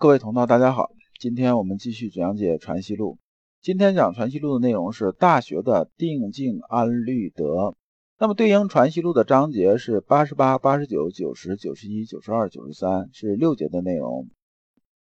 [0.00, 0.92] 各位同道，大家好。
[1.18, 3.14] 今天我们继续讲解《传习录》。
[3.60, 7.74] 今天讲《传习录》的内容是《大学》的定静安律德。
[8.16, 14.28] 那么对应《传习录》的章节是八十八、八十九、九十、九十一、九十二、九十三，是六节的内容。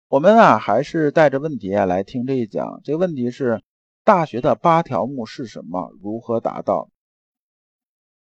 [0.07, 2.79] 我们啊，还是带着问题来听这一讲。
[2.83, 3.53] 这个问题是：
[4.03, 5.89] 《大学》的八条目是什么？
[5.99, 6.91] 如何达到？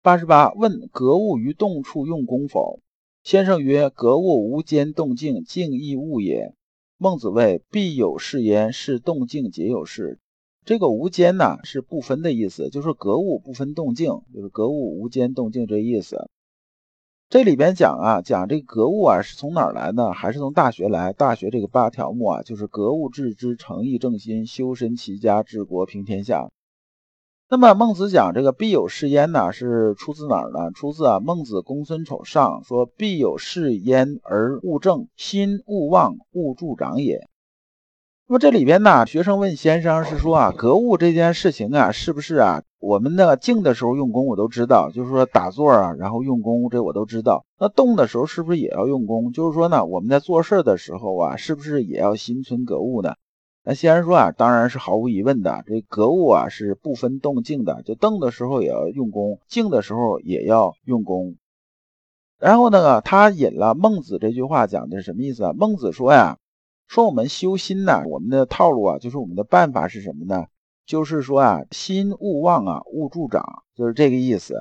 [0.03, 2.81] 八十八问：格物于动处用功否？
[3.23, 6.55] 先生曰：格物无间动静，静亦物也。
[6.97, 10.19] 孟子谓：必有是焉，是动静皆有是。
[10.65, 16.31] 这个无间呢，是不分的意思，就是格物不分动静，就是格物无间动静这意思。
[17.29, 20.13] 这里边讲啊，讲这个格物啊，是从哪儿来呢？
[20.13, 21.13] 还是从大学来？
[21.13, 26.49] 大学这个八条目啊，就是格物致知，诚意正心，修身齐家治国平天下。
[27.53, 30.71] 那么孟子讲这个必有是焉呢，是出自哪儿呢？
[30.73, 37.27] 出自啊《孟子公孙丑上》说：“必有是焉而勿正，心勿忘，勿助长也。”
[38.25, 42.63] 那么这里边呢，学生问先生是说啊，格物这件事情啊，是不是啊？
[42.79, 47.43] 我们那个静的时候用功，我都知道，就是说打坐啊，然后用功，这我都知道。
[47.59, 49.33] 那动的时候是不是也要用功？
[49.33, 53.15] 就是说呢，我们在做事的时候啊，是不是也要心存格物呢？
[53.63, 55.63] 那先生说啊，当然是毫无疑问的。
[55.67, 61.35] 这格物啊是不分动静的，就动的时候也要用功，静的时候也要用功。
[62.39, 65.53] 然后呢，他引了孟子这句话，讲的是什么意思啊？
[65.53, 66.39] 孟子说呀，
[66.87, 70.47] 说我们修心呢，我们的套路啊，就是我们的办法是什么呢？
[70.87, 74.55] 就是说啊，心勿忘啊，勿助长，就是这个意思。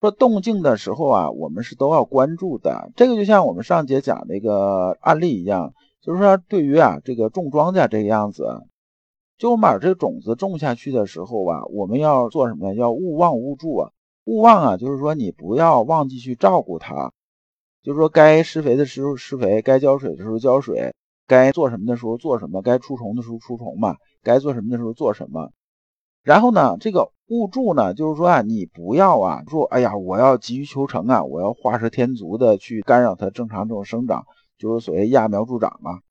[0.00, 2.92] 说动静的时候啊，我们是都要关注的。
[2.94, 5.74] 这个就像我们上节讲那个案例一样。
[6.02, 8.44] 就是说，对于啊这个种庄稼这个样子，
[9.38, 12.74] 就我们把这种子种下去的时候吧，我们要做什么呢？
[12.74, 13.90] 要勿忘勿助啊！
[14.24, 17.12] 勿忘啊，就是说你不要忘记去照顾它，
[17.84, 20.92] 就是说该施肥的时候施肥，该浇水的时候浇水，
[21.28, 23.94] 该做什么的时候做什么，该除虫的时候除虫嘛，
[24.24, 25.52] 该做什么的时候做什么。
[26.24, 34.24] 然后呢，这个勿助呢，就是说啊，你不要啊说，哎呀，我要急于求成啊，我要画蛇添足的去干扰它正常这种生长。
[34.62, 36.02] 就是所谓揠苗助长嘛，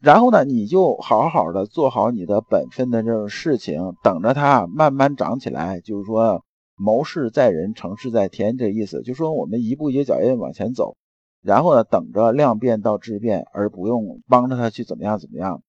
[0.00, 5.80] 然后呢，你就好好的做好你的本分的这种事情，等着它慢慢长起来。
[5.80, 6.44] 就是说，
[6.76, 9.02] 谋事在人，成事在天，这意思。
[9.02, 10.96] 就说我们一步一个脚印往前走，
[11.42, 15.64] 然后呢，等着量变到质变，而不用帮着他去怎么样怎么样。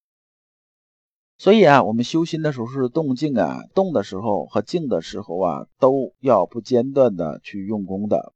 [1.39, 8.33] 所以啊，我们修心的时候是动静啊，动的时候和静的时候啊，都要不间断的去用功的。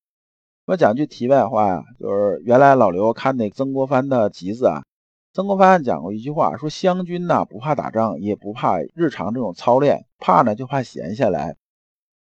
[0.67, 4.81] 我讲句题外话呀，就是原来老刘看那曾国藩的集子啊，
[5.31, 11.55] 曾国藩讲过一句话，说湘军呐不怕打仗，也不怕日常这种操练，怕呢就怕闲下来，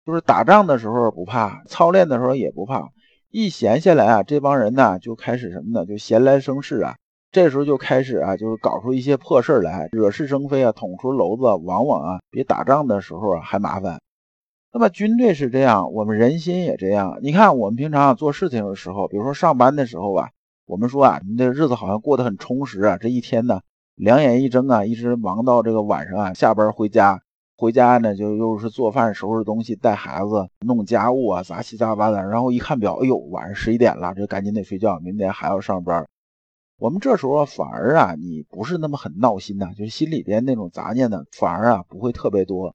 [0.04, 2.90] 就是打仗的时候不怕，操练的时候也不怕，
[3.30, 5.86] 一闲下来啊，这帮人呢就开始什么呢？
[5.86, 6.96] 就闲来生事啊，
[7.32, 13.98] 这时候就开始啊，就是搞出一些破事来，惹是生非啊，捅出篓子，往往啊比打仗的时候还麻烦。
[14.76, 17.20] 那么军队是这样，我们人心也这样。
[17.22, 20.30] 你看，我们平常做事情的时候，比如说上班的时候啊，
[20.66, 22.98] 我们说啊，你的日子好像过得很充实啊。
[22.98, 23.60] 这一天呢，
[23.94, 27.22] 两眼一睁啊，一直忙到这个晚上啊，下班回家，
[27.56, 32.20] 回家呢就又是做饭、收拾东西、带孩子、弄家务啊，杂七杂八的。
[32.24, 36.04] 然后一看表，哎呦，晚上十一点了，这赶紧得睡觉，明天还要上班。
[36.80, 42.74] 我们这时候反而啊，你不是那么很闹心呐，就是心里边那种杂念呢，反而啊不会特别多。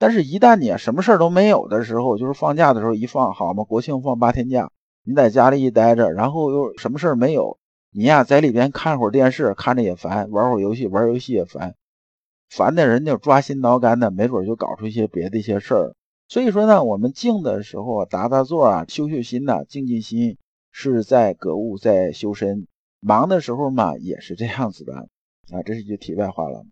[0.00, 4.70] 但是，一旦你什么事儿都没有的时候，就是放假的时候一放，好嘛，国庆放八天假，
[5.04, 7.58] 你在家里一待着，然后又什么事儿没有，
[7.92, 11.74] 你呀在里边看会儿电视，看着也烦；玩会儿游戏，玩游戏也烦，
[12.48, 15.94] 烦的人就抓心挠肝的，没准就搞出一些别的一些事儿。
[16.28, 20.38] 所以说呢，我们静的时候打打坐啊，修修心呐，静静心
[20.72, 22.64] 是在格物，在修身；
[23.00, 25.60] 忙的时候嘛，也是这样子的啊。
[25.66, 26.64] 这是一句题外话了。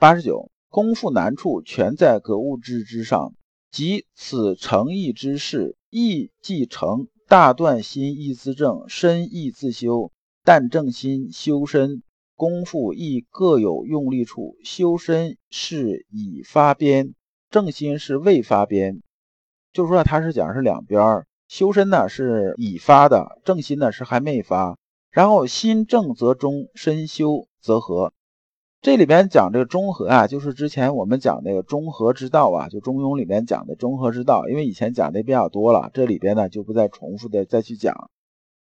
[0.00, 0.50] 八十九。
[0.70, 3.32] 功夫难处，全在格物致知上。
[3.70, 10.10] 即此诚意之事，意即成，大断心意自正，身意自修。
[10.44, 12.02] 但正心修身，
[12.34, 14.56] 功夫亦各有用力处。
[14.64, 17.14] 修身是已发边，
[17.50, 19.02] 正心是未发边。
[19.72, 24.78] 就是说，他是讲是两边，修身呢是已发的，正心呢是还没发。
[25.10, 28.12] 然后心正则中，身修则和。
[28.80, 34.48] 这里边讲这个中和啊，就是之前我们讲那个中和之道啊，就《中庸》里面讲的中和之道。
[34.48, 38.08] 因为以前讲的比较多了，这里边呢就不再重复的再去讲。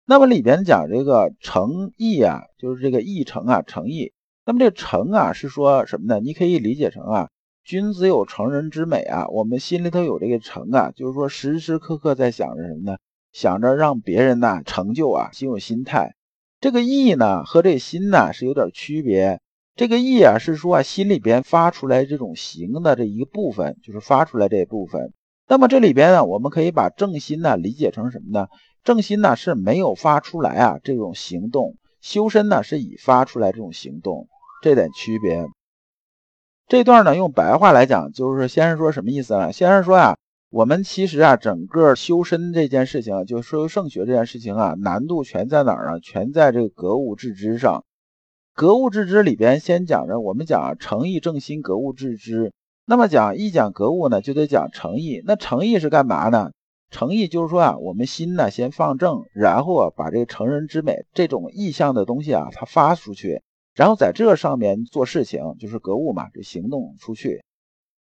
[0.06, 4.14] 那么里边讲这个诚意啊，就是这个意诚啊，诚意。
[4.46, 6.20] 那么这个诚啊是说什么呢？
[6.20, 7.30] 你可以理解成啊，
[7.64, 12.98] 君子有成人之美啊，我们心里头有这个诚啊，就是说时时刻刻在想着什么呢？
[13.34, 16.14] 想着让别人呐成就啊，心有心态。
[16.62, 19.42] 这个意呢和这心呢是有点区别。
[19.76, 25.12] 这个意啊是说啊心里边发出来这种行的这一个部分，就是发出来这一部分。
[25.48, 28.48] 那么这里边呢，我们可以把正心呢理解成什么呢？
[28.86, 34.28] 正心呢是没有发出来啊这种行动，修身呢是已发出来这种行动，
[34.64, 35.46] 这点区别。
[36.68, 39.52] 这段呢用白话来讲，就是先生说什么意思呢？
[39.52, 40.18] 先生说啊，
[40.52, 46.00] 我们其实啊整个修身这件事情，就是说圣学这件事情啊，难度全在哪儿啊？
[46.00, 47.84] 全在这个格物致知上。
[48.56, 52.54] 格物致知里边先讲着，我们讲诚意正心，格物致知。
[52.86, 55.22] 那么讲一讲格物呢，就得讲诚意。
[55.26, 56.52] 那诚意是干嘛呢？
[56.90, 63.42] 诚意就是说啊，我们心呢先放正，然后啊把这个成人之美这种意向的东西啊，它发出去，
[63.74, 67.44] 然后在这上面做事情，就是格物嘛，这行动出去。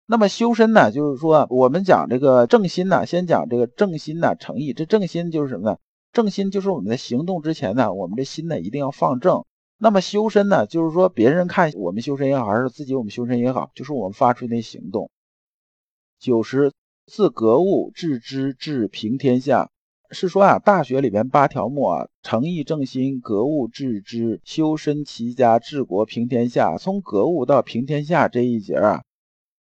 [0.07, 4.74] 那么修身呢，就是说我们讲这个正心呢，先讲这个正心呢，诚意。
[4.74, 5.78] 这正心就是什么呢？
[6.12, 9.44] 正心就是我们在行动之前呢，我们这心呢一定要放正。
[9.81, 15.10] 那么修身呢，就是说别人看我们修身也好，还是自己我们修身也好，就是我们发出那行动。
[16.20, 16.74] 九十
[17.06, 19.72] 自格物致知治平天下，
[20.12, 26.78] 是说啊，《大学》里边八条目啊，诚意正心，格物致知，修身齐家治国平天下。
[26.78, 29.04] 从格物到平天下这一节啊，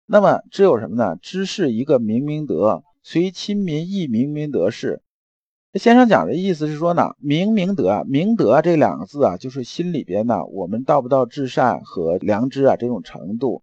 [0.04, 1.16] 那么只有什么呢？
[1.22, 5.00] 知是一个明明德，随亲民亦明明德是。
[5.78, 13.62] 先生讲的意思是说呢，明明德，明德这两个字啊，就是心里边呢，我们到不到至善和良知啊这种程度。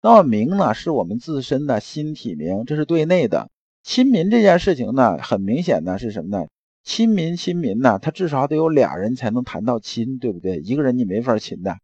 [0.00, 3.50] 那么明呢，是我们自身的心体明，这是对内的。
[3.82, 6.46] 亲民这件事情呢，很明显呢是什么呢？
[6.84, 10.58] 亲民亲民呢，他至少得有俩人才能谈到亲，对不对？
[10.58, 11.76] 一个人你没法亲的。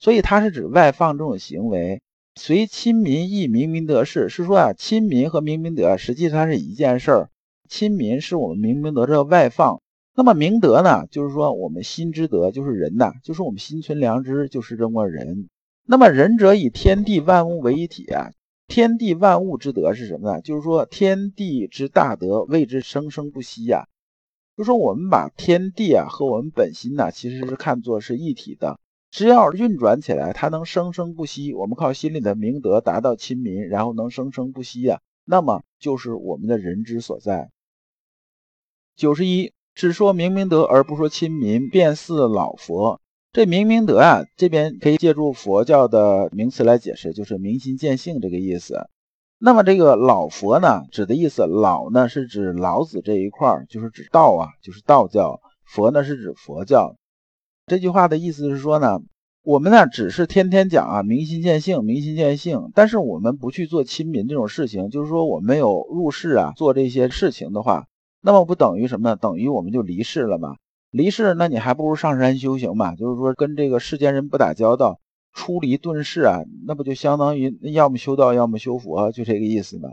[0.00, 2.02] 所以它是指外放这种行为。
[2.34, 7.30] 随亲民亦明明德是，是说啊，亲民和明明德实际上是一件事儿。
[7.70, 9.80] 亲民是我们明明德这外放，
[10.16, 15.48] 那么明德呢，就是说我们心之德，就是人呐，就是我们心存良知，就是这么人。
[15.86, 18.32] 那么仁者以天地万物为一体啊，
[18.66, 20.40] 天地万物之德是什么呢？
[20.42, 23.84] 就是说天地之大德谓之生生不息呀。
[24.56, 28.80] 就说我们把天地啊和我们本心呐，其实是看作是一体的，
[29.12, 31.54] 只要运转起来，它能生生不息。
[31.54, 37.48] 我们靠心里的明德达到亲民，然后能生生不息呀，那么就是我们的人之所在。
[38.96, 43.00] 九十一，只说明明德而不说亲民，便似老佛。
[43.32, 48.88] 这明明德啊，这边可以借助佛教的名词来解释，就是明心见性这个意思。
[49.38, 56.96] 那么这个老佛呢，指的意思，老呢是指老子这一块儿就是指道啊，就是道教；佛呢是指佛教。
[57.66, 59.00] 这句话的意思是说呢，
[59.42, 67.86] 我们呢只是天天讲啊，明心见性，明心见性，但是我们不去做亲民这种事情，就是说我没有入世啊，做这些事情的话。
[68.22, 69.16] 那么不等于什么呢？
[69.16, 70.56] 等于我们就离世了嘛？
[70.90, 72.96] 离世，那你还不如上山修行嘛？
[72.96, 74.98] 就是说跟这个世间人不打交道，
[75.32, 79.88] 出离遁世啊，那不就相当于要么修道，要么修佛，就这个意思嘛。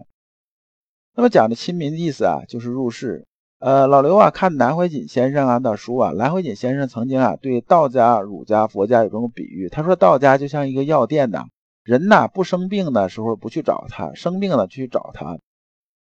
[1.16, 3.28] 那么讲的亲民的意思啊，就是入世。
[3.60, 11.46] 呃，老刘啊，看南怀瑾先生啊的书啊，南怀瑾先生曾经啊对道家、儒家、佛家有这种比喻，他说道家就像一个药店呐，
[11.84, 15.40] 人呐不生病的时候不去找他，生病了去找他。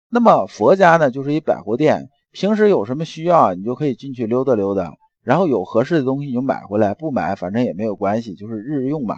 [0.09, 2.09] 那么佛家呢，就是一百货店。
[2.35, 4.91] 平时有什么需要，你就可以进去溜达溜达，
[5.23, 9.15] 然后有合适的东西你就买回来，不买反正也没有关系，就是日用嘛。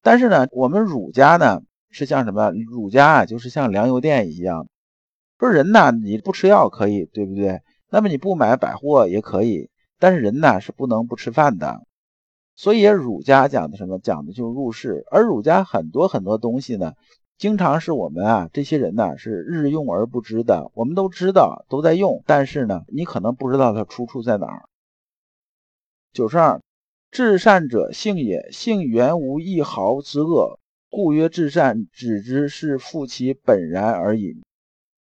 [0.00, 2.50] 但是呢，我们儒家呢是像什么？
[2.66, 4.68] 儒家啊，就是像粮油店一样，
[5.36, 7.60] 不是人呐，你不吃药可以，对不对？
[7.90, 9.68] 那么你不买百货也可以，
[9.98, 11.82] 但是人呢是不能不吃饭的。
[12.56, 13.98] 所以儒家讲的什么？
[13.98, 16.94] 讲的就是入世，而儒家很多很多东西呢。
[17.40, 20.70] 经常是我们啊，这些人呢是日用而不知的。
[20.74, 24.68] 我们都知道都在用，但是呢，你可能不知道它出处在哪儿。
[26.12, 26.60] 九十二，
[27.10, 30.58] 至善者性也，性原无一毫之恶，
[30.90, 31.86] 故曰至善。
[31.94, 34.42] 只之是复其本然而已。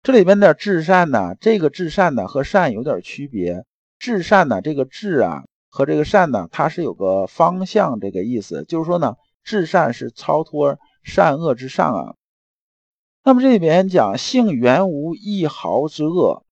[0.03, 3.65] 这里边的至善呢，这个至善呢和善有点区别。
[3.99, 12.15] 至善呢，这个至啊和这个善呢，它是有个方向这个意思，就是说呢，至善是超脱善恶之上啊。
[13.29, 16.47] 那么这里边讲性原无一毫之恶，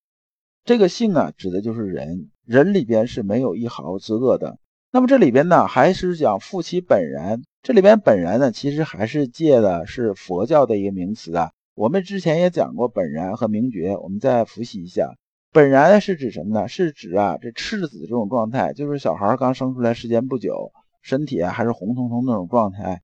[0.63, 4.59] 这个性啊，指的就是人，人里边是没有一毫之恶的。
[4.93, 11.51] 那么这里边呢，还是讲复其本然，这里边本然呢，其实还是借的是佛教的一个名词啊。
[11.75, 15.17] 我们之前也讲过本然和明觉，我们再复习一下，
[15.55, 16.69] 本然是指什么呢？
[16.69, 23.01] 是指啊，这赤子这种状态，就是小孩刚生出来时间不久，身体啊还是红彤彤那种状态。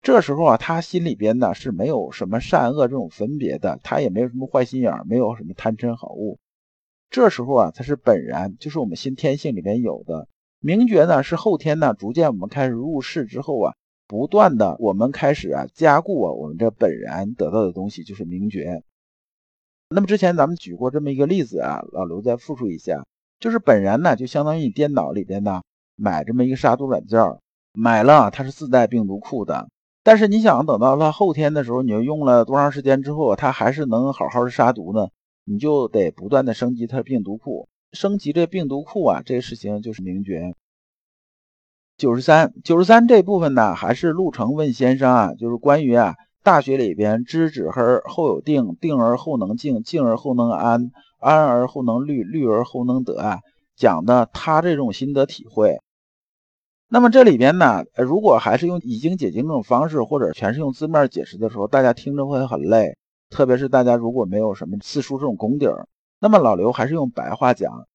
[0.00, 6.38] 这时候啊，他心里边呢是没有什么善恶这种分别的，他也没有什么坏心眼，没有什么贪嗔好恶。
[7.10, 10.28] 这时候啊，他是本然，就是我们心天性里边有的。
[10.60, 13.74] 名觉呢是后天呢逐渐我们开始入世之后啊，
[14.06, 18.82] 不断的我们开始啊加固啊我们这本然得到的东西就是名觉。
[19.90, 23.06] 那么之前咱们举过这么一个例子啊，老刘再复述一下，
[23.40, 25.62] 就是本然呢就相当于你电脑里边呢
[25.96, 27.20] 买这么一个杀毒软件，
[27.72, 29.68] 买了它是自带病毒库的。
[30.08, 35.08] 但是你想等到了后天的时候，你又用了多长时间之后，它还是能好好的杀毒呢？
[35.44, 40.54] 你就得不断的升级它的病毒库，升级这病毒库啊，这个事情就是名爵。
[41.98, 53.40] 九十三，九十三这部分呢，还是陆程问先生啊，就是关于啊大学里边知止而后有定，定而后能静，静而后能安，安而后能虑，虑而后能得啊，
[53.76, 55.76] 讲的他这种心得体会。
[56.90, 62.96] 那么这里边呢，如果还是用已经解经这种方式，或者全是用字面解释的时候，大家听着会很累。
[63.28, 65.86] 特别是大家如果没有什么四书这种功底儿，
[66.18, 67.86] 那么老刘还是用白话讲。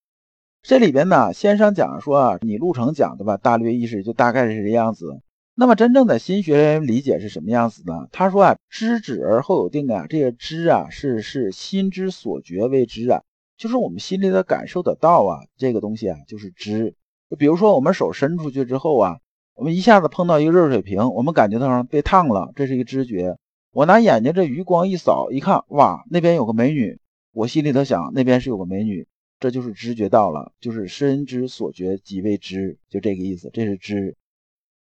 [0.62, 5.20] 这里边呢，先生讲说啊，你路程讲的吧，大略意思就大概是这样子。
[5.56, 8.08] 那么真正的心学理解是什么样子呢？
[8.12, 13.24] 他说啊，知止而后有定啊，这个知啊是是心之所觉为知啊，
[13.58, 16.94] 就是我们心里的感受得到啊，这个东西啊就是知。
[17.36, 19.18] 比如说，我们手伸出去之后啊，
[19.56, 23.38] 我们一下子碰到一个热水瓶，我们感觉到被烫了，这是一个知觉。
[23.72, 27.00] 我拿眼睛这余光一扫，一看，哇，那边有个美女，
[27.32, 29.08] 我心里头想，那边是有个美女，
[29.40, 34.16] 这就是知觉到了，就是身之所觉即为知，就这个意思，这是知。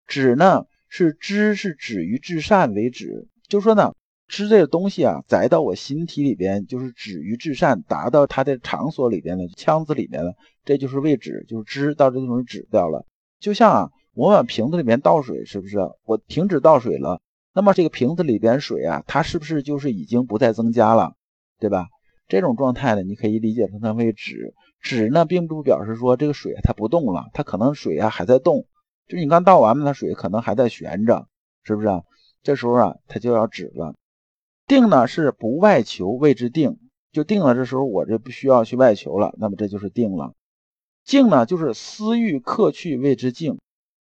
[0.07, 3.95] 止呢，是知是止于至善为止，就说呢。
[4.33, 10.33] 吃这个东西啊，载到我心体里边，就是止于至善，达到它的场所里边了，腔子里面了，
[10.65, 13.05] 这就是为止，就是知到这个东西止掉了。
[13.41, 15.77] 就像啊，我往瓶子里面倒水，是不是？
[16.07, 17.21] 我停止倒水了，
[17.53, 21.13] 那么这个瓶子里边水啊，它是不是就是已经不再增加了，
[21.61, 21.89] 对吧？
[22.27, 24.55] 这种状态呢，你可以理解成它为止。
[24.81, 28.65] 止呢，并不表示说这个水它不动了，它可能水啊还在动，
[29.07, 31.29] 就是你刚倒完了，它水可能还在悬着，
[31.65, 31.89] 是不是？
[32.43, 33.95] 这时候啊，它就要止了。
[34.73, 36.79] 定呢是不外求谓之定，
[37.13, 37.55] 就定了。
[37.55, 40.33] 这时候我这不需要去外求了，那么这就是定了。
[41.05, 43.59] 静呢就是思欲克去谓之静，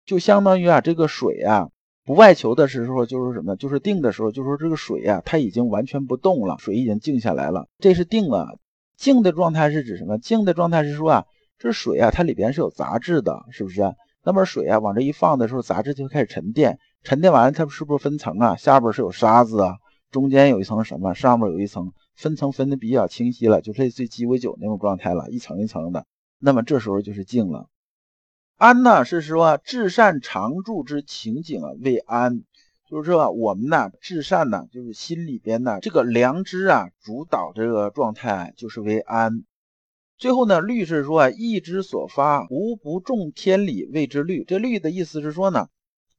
[0.05, 1.67] 就相当于啊这个水啊
[2.05, 3.58] 不外求的时候就是什么？
[3.58, 8.58] 就是定的时候，就说这个水啊它已经完全不动了，水已经静下来了，这是定了。
[8.96, 10.17] 静的状态是指什么？
[10.17, 11.25] 静的状态是说啊
[11.60, 13.82] 这水啊它里边是有杂质的，是不是？
[14.24, 18.55] 那么水啊往这一放的时候，杂质就开始沉淀，沉淀完了它是不是分层啊？
[18.55, 19.75] 下边是有沙子啊。
[20.13, 21.15] 中间有一层什么？
[21.15, 26.05] 上面有一层分层分的比较清晰了，就类似于鸡尾酒那种状态了，一层一层的。
[26.38, 27.67] 那么这时候就是静了。
[28.58, 32.43] 安呢是说至善常住之情景啊为安，
[32.88, 39.43] 就是说我们呢至善呢就是心里边呢这个良知啊主导这个状态就是为安。
[40.20, 45.70] 最后呢律是说意之所发无不重天理谓之律，这律的意思是说呢。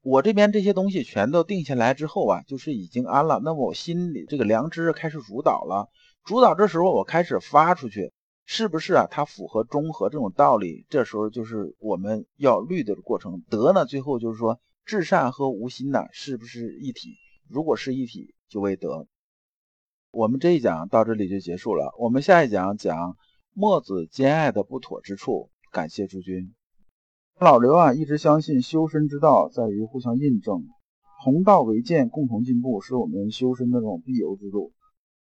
[0.05, 3.41] 我这边这些东西全都定下来之后啊，就是已经安了。
[3.43, 5.89] 那么我心里这个良知开始主导了，
[6.25, 8.13] 主导这时候我开始发出去，
[8.45, 9.09] 是不是啊？
[9.11, 10.85] 它符合中和这种道理。
[10.91, 13.43] 这时候就是我们要虑的过程。
[13.49, 17.15] 德呢，最后就是说至善和无心呢，是不是一体？
[17.49, 19.07] 如果是一体，就为德。
[20.11, 21.95] 我们这一讲到这里就结束了。
[21.99, 23.17] 我们下一讲讲
[23.55, 25.49] 墨子兼爱的不妥之处。
[25.73, 26.55] 感谢诸君。
[27.41, 30.69] 老刘啊，一直相信修身之道在于互相印证，
[31.25, 34.73] 同道为鉴，共同进步，是我们修身的这种必由之路。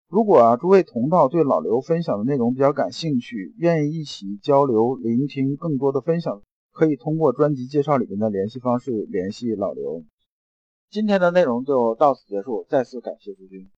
[0.09, 6.43] 如果啊，诸位同道对老刘分享的内容比较感兴趣，愿意一起交流、聆听更多的分享，
[6.73, 10.03] 可以通过专辑介绍里面的联系方式联系老刘。
[10.91, 13.69] 今天的内容就到此结束，再次感谢诸君。